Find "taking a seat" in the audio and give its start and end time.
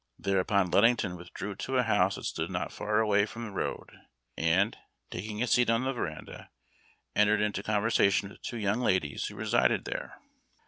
5.11-5.69